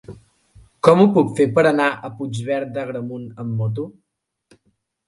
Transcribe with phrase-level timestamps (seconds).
[0.87, 3.89] Com ho puc fer per anar a Puigverd d'Agramunt amb moto?